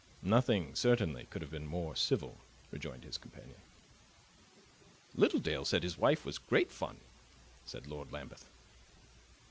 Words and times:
"Nothing, 0.23 0.73
certainly, 0.73 1.25
could 1.29 1.43
have 1.43 1.51
been 1.51 1.67
more 1.67 1.95
civil," 1.95 2.39
rejoined 2.71 3.03
his 3.03 3.19
companion. 3.19 3.61
"Littledale 5.15 5.63
said 5.63 5.83
his 5.83 5.95
wife 5.99 6.25
was 6.25 6.39
great 6.39 6.71
fun," 6.71 7.01
said 7.65 7.85
Lord 7.85 8.11
Lambeth. 8.11 8.49